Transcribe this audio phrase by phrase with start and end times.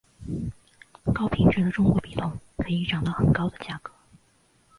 [1.13, 3.91] 高品质的中国笔筒可以涨到很高的价格。